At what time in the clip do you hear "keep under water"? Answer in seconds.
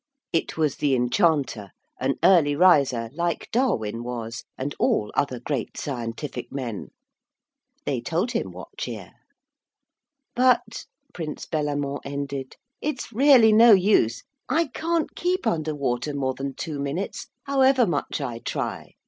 15.15-16.15